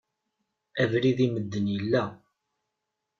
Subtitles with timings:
[0.81, 2.03] Abrid i medden yella.